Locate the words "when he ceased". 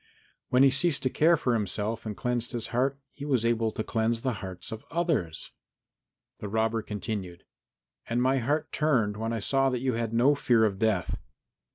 0.49-1.03